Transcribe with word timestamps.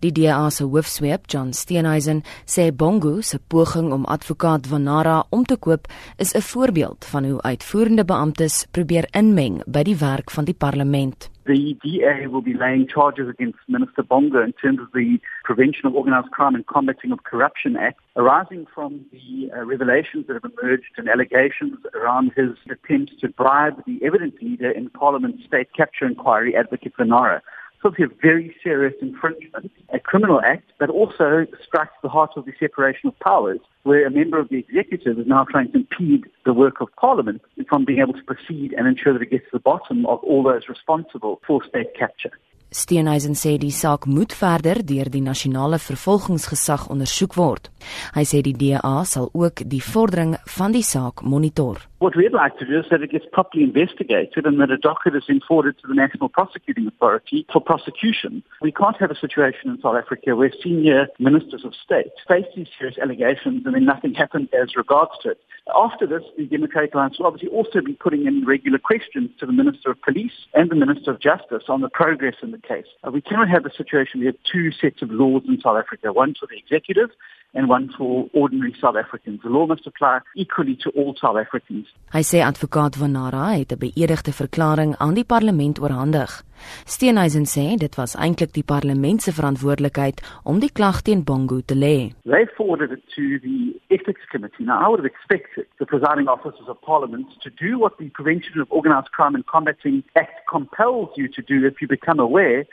Die 0.00 0.12
DA 0.12 0.50
se 0.50 0.62
hoofsweep, 0.62 1.24
John 1.26 1.48
Steenhuisen, 1.52 2.20
sê 2.46 2.70
Bongo 2.70 3.20
se 3.20 3.40
poging 3.50 3.90
om 3.92 4.04
advokaat 4.06 4.68
Vanara 4.70 5.24
om 5.30 5.42
te 5.42 5.56
koop 5.56 5.88
is 6.16 6.34
'n 6.34 6.40
voorbeeld 6.40 7.04
van 7.04 7.24
hoe 7.24 7.42
uitvoerende 7.42 8.04
beamptes 8.04 8.66
probeer 8.70 9.08
inmeng 9.10 9.62
by 9.66 9.82
die 9.82 9.98
werk 9.98 10.30
van 10.30 10.44
die 10.44 10.54
parlement. 10.54 11.30
The 11.46 11.76
DA 11.82 12.28
will 12.28 12.42
be 12.42 12.54
laying 12.54 12.86
charges 12.86 13.26
against 13.28 13.58
Minister 13.66 14.04
Bongo 14.04 14.40
in 14.42 14.52
terms 14.52 14.80
of 14.80 14.88
the 14.92 15.18
Prevention 15.42 15.88
of 15.88 15.94
Organised 15.94 16.30
Crime 16.30 16.54
and 16.54 16.66
Combating 16.66 17.10
of 17.10 17.24
Corruption 17.24 17.76
Act, 17.76 17.98
arising 18.16 18.66
from 18.74 19.00
the 19.10 19.50
uh, 19.50 19.64
revelations 19.64 20.26
that 20.26 20.34
have 20.34 20.52
emerged 20.52 20.94
and 20.98 21.08
allegations 21.08 21.78
around 21.94 22.32
his 22.36 22.50
attempts 22.70 23.14
to 23.20 23.28
bribe 23.28 23.82
the 23.84 23.98
evidence 24.04 24.36
leader 24.40 24.70
in 24.70 24.90
Parliament's 24.90 25.44
state 25.44 25.72
capture 25.72 26.06
inquiry, 26.06 26.54
Advocate 26.54 26.94
Vanara. 26.96 27.40
It's 27.84 27.98
a 28.00 28.06
very 28.20 28.54
serious 28.62 28.94
infringement, 29.00 29.70
a 29.90 30.00
criminal 30.00 30.40
act, 30.40 30.72
but 30.78 30.90
also 30.90 31.46
strikes 31.64 31.92
the 32.02 32.08
heart 32.08 32.32
of 32.36 32.44
the 32.44 32.52
separation 32.58 33.08
of 33.08 33.18
powers, 33.20 33.60
where 33.84 34.06
a 34.06 34.10
member 34.10 34.38
of 34.40 34.48
the 34.48 34.58
executive 34.58 35.18
is 35.18 35.26
now 35.26 35.44
trying 35.44 35.70
to 35.72 35.78
impede 35.78 36.24
the 36.44 36.52
work 36.52 36.80
of 36.80 36.88
Parliament 36.96 37.40
from 37.68 37.84
being 37.84 38.00
able 38.00 38.14
to 38.14 38.22
proceed 38.24 38.74
and 38.76 38.86
ensure 38.86 39.12
that 39.12 39.22
it 39.22 39.30
gets 39.30 39.44
to 39.44 39.50
the 39.52 39.60
bottom 39.60 40.06
of 40.06 40.18
all 40.24 40.42
those 40.42 40.68
responsible 40.68 41.40
for 41.46 41.64
state 41.64 41.94
capture. 41.96 42.32
Steenhuisen 42.70 43.32
sê 43.32 43.54
die 43.56 43.72
saak 43.72 44.04
moet 44.04 44.34
verder 44.36 44.82
deur 44.84 45.08
die 45.08 45.22
nasionale 45.24 45.78
vervolgingsgesag 45.80 46.90
ondersoek 46.92 47.32
word. 47.40 47.70
Hy 48.12 48.24
sê 48.28 48.42
die 48.44 48.52
DA 48.52 49.04
sal 49.08 49.30
ook 49.32 49.62
die 49.64 49.80
vordering 49.80 50.34
van 50.58 50.76
die 50.76 50.84
saak 50.84 51.22
monitor. 51.24 51.80
What 51.98 52.14
we'd 52.14 52.32
like 52.32 52.56
to 52.58 52.64
do 52.64 52.78
is 52.78 52.84
that 52.92 53.02
it 53.02 53.10
gets 53.10 53.24
properly 53.32 53.64
investigated 53.64 54.46
and 54.46 54.60
that 54.60 54.70
a 54.70 54.76
docket 54.76 55.16
is 55.16 55.24
forwarded 55.48 55.78
to 55.80 55.88
the 55.88 55.94
National 55.94 56.28
Prosecuting 56.28 56.86
Authority 56.86 57.44
for 57.52 57.60
prosecution. 57.60 58.44
We 58.62 58.70
can't 58.70 58.96
have 59.00 59.10
a 59.10 59.18
situation 59.18 59.70
in 59.70 59.80
South 59.80 59.96
Africa 59.96 60.36
where 60.36 60.52
senior 60.62 61.08
ministers 61.18 61.64
of 61.64 61.74
state 61.74 62.12
face 62.28 62.46
these 62.54 62.68
serious 62.78 62.96
allegations 62.98 63.66
and 63.66 63.74
then 63.74 63.84
nothing 63.84 64.14
happens 64.14 64.48
as 64.52 64.76
regards 64.76 65.10
to 65.24 65.30
it. 65.30 65.40
After 65.74 66.06
this, 66.06 66.22
the 66.36 66.46
Democratic 66.46 66.94
Alliance 66.94 67.18
will 67.18 67.26
obviously 67.26 67.48
also 67.48 67.80
be 67.80 67.94
putting 67.94 68.26
in 68.26 68.46
regular 68.46 68.78
questions 68.78 69.30
to 69.40 69.46
the 69.46 69.52
Minister 69.52 69.90
of 69.90 70.00
Police 70.00 70.46
and 70.54 70.70
the 70.70 70.76
Minister 70.76 71.10
of 71.10 71.20
Justice 71.20 71.64
on 71.68 71.80
the 71.80 71.88
progress 71.88 72.36
in 72.44 72.52
the 72.52 72.58
case. 72.58 72.86
Uh, 73.02 73.10
we 73.10 73.20
cannot 73.20 73.48
have 73.48 73.66
a 73.66 73.74
situation 73.74 74.20
where 74.20 74.26
we 74.26 74.26
have 74.26 74.36
two 74.50 74.70
sets 74.70 75.02
of 75.02 75.10
laws 75.10 75.42
in 75.48 75.60
South 75.60 75.76
Africa, 75.76 76.12
one 76.12 76.34
for 76.38 76.46
the 76.46 76.56
executive 76.56 77.10
and 77.54 77.68
one 77.68 77.90
for 77.96 78.28
ordinary 78.32 78.74
South 78.80 78.96
Africans. 78.96 79.40
The 79.42 79.48
law 79.48 79.66
must 79.66 79.86
apply 79.86 80.20
equally 80.36 80.76
to 80.82 80.90
all 80.90 81.14
South 81.16 81.36
Africans. 81.36 81.86
Hy 82.12 82.22
sê 82.22 82.42
advokaat 82.44 82.96
Vanara 82.96 83.56
het 83.56 83.72
'n 83.72 83.78
beëdigde 83.84 84.32
verklaring 84.32 84.96
aan 84.96 85.14
die 85.14 85.24
parlement 85.24 85.80
oorhandig. 85.80 86.42
Steenhuisen 86.84 87.46
sê 87.46 87.76
dit 87.76 87.94
was 87.94 88.16
eintlik 88.16 88.52
die 88.52 88.64
parlement 88.64 89.22
se 89.22 89.32
verantwoordelikheid 89.32 90.40
om 90.44 90.58
die 90.58 90.72
klag 90.72 91.02
teen 91.02 91.24
Bongo 91.24 91.60
te 91.60 91.74
lê. 91.74 92.12
They 92.24 92.46
forwarded 92.56 92.90
it 92.90 93.02
to 93.16 93.38
the 93.40 93.80
ethics 93.88 94.24
committee. 94.30 94.64
Now 94.64 94.80
I 94.84 94.88
would 94.88 95.00
have 95.00 95.10
expected 95.14 95.66
the 95.78 95.86
presiding 95.86 96.28
officers 96.28 96.68
of 96.68 96.80
parliament 96.80 97.26
to 97.40 97.50
do 97.50 97.78
what 97.78 97.96
the 97.98 98.08
Prevention 98.08 98.60
of 98.60 98.70
Organised 98.70 99.10
Crime 99.12 99.34
and 99.34 99.46
Combating 99.46 100.02
Act 100.14 100.46
compels 100.46 101.08
you 101.16 101.28
to 101.28 101.42
do 101.42 101.66
if 101.66 101.80
you 101.80 101.88
become 101.88 102.20
aware 102.20 102.64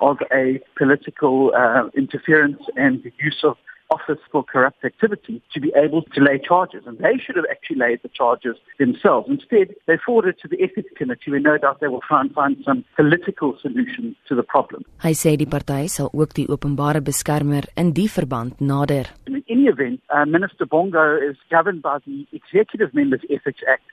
of 0.00 0.18
a 0.32 0.60
political 0.76 1.52
uh, 1.54 1.88
interference 1.96 2.62
and 2.76 3.02
the 3.02 3.12
use 3.18 3.40
of 3.44 3.56
Office 3.90 4.20
for 4.30 4.42
Corrupt 4.42 4.84
Activity 4.84 5.42
to 5.52 5.60
be 5.60 5.72
able 5.76 6.02
to 6.02 6.20
lay 6.20 6.38
charges. 6.38 6.82
And 6.86 6.98
they 6.98 7.16
should 7.18 7.36
have 7.36 7.46
actually 7.50 7.78
laid 7.78 8.00
the 8.02 8.08
charges 8.08 8.56
themselves. 8.78 9.28
Instead, 9.28 9.74
they 9.86 9.96
forwarded 10.04 10.38
to 10.40 10.48
the 10.48 10.62
Ethics 10.62 10.92
Committee 10.96 11.30
where 11.30 11.40
no 11.40 11.58
doubt 11.58 11.80
they 11.80 11.88
will 11.88 12.00
try 12.00 12.20
and 12.20 12.32
find 12.32 12.56
some 12.64 12.84
political 12.96 13.56
solution 13.60 14.16
to 14.28 14.34
the 14.34 14.42
problem. 14.42 14.84
Hy 15.04 15.12
sê 15.14 15.36
die 15.36 15.48
party 15.50 15.88
sal 15.88 16.10
ook 16.12 16.34
die 16.34 16.46
openbare 16.48 17.02
beskermer 17.04 17.68
in 17.76 17.92
die 17.92 18.08
verband 18.08 18.60
nader. 18.60 19.10
In 19.26 19.42
any 19.48 19.66
event, 19.68 20.00
uh, 20.08 20.24
Minister 20.24 20.66
Bongo 20.66 21.16
is 21.16 21.36
governed 21.50 21.82
by 21.82 21.98
the 22.06 22.26
Executive 22.32 22.94
Members 22.94 23.22
Ethics 23.30 23.62
Act 23.68 23.84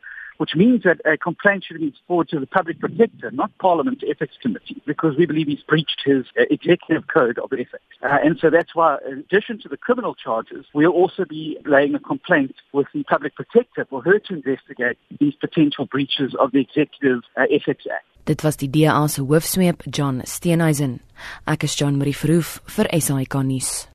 which 0.42 0.56
means 0.56 0.82
that 0.82 1.00
a 1.06 1.16
complaint 1.18 1.64
should 1.64 1.80
be 1.80 1.94
forwarded 2.08 2.32
to 2.32 2.40
the 2.40 2.48
public 2.48 2.80
protector, 2.80 3.30
not 3.30 3.56
Parliament's 3.60 4.04
ethics 4.10 4.34
committee, 4.42 4.82
because 4.88 5.16
we 5.16 5.28
believe 5.28 5.46
he's 5.46 5.62
breached 5.62 6.02
his 6.04 6.26
uh, 6.36 6.42
executive 6.50 7.06
code 7.14 7.38
of 7.38 7.54
ethics. 7.54 7.86
Uh, 8.02 8.18
and 8.26 8.40
so 8.42 8.50
that's 8.50 8.74
why, 8.74 8.98
in 9.06 9.20
addition 9.20 9.60
to 9.60 9.70
the 9.70 9.78
criminal 9.78 10.16
charges, 10.16 10.66
we'll 10.74 10.98
also 11.04 11.26
be 11.26 11.60
laying 11.64 11.94
a 11.94 12.00
complaint 12.00 12.56
with 12.74 12.88
the 12.92 13.04
public 13.04 13.36
protector 13.36 13.86
for 13.88 14.02
her 14.02 14.18
to 14.18 14.34
investigate 14.34 14.98
these 15.20 15.36
potential 15.36 15.86
breaches 15.86 16.34
of 16.40 16.52
the 16.54 16.62
executive 16.62 17.20
uh, 17.38 17.44
ethics 17.52 17.86
act. 17.86 18.08
Dit 18.26 18.42
was 18.42 18.58
die 18.58 18.68
DA 18.68 19.08
se 19.08 19.22
hoofsweep 19.22 19.86
John 19.90 20.22
Steenhuisen. 20.26 21.02
Ek 21.46 21.64
is 21.64 21.76
John 21.76 21.98
Marie 21.98 22.18
Verhoef 22.18 22.62
vir 22.66 22.90
SAK 23.00 23.44
nuus. 23.46 23.92